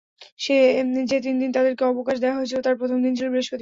[1.07, 3.59] যে তিনদিন তাদেরকে অবকাশ দেয়া হয়েছিল তার প্রথমদিন ছিল বৃহস্পতিবার।